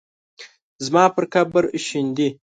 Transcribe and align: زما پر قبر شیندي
زما 0.85 1.03
پر 1.15 1.23
قبر 1.33 1.63
شیندي 1.85 2.27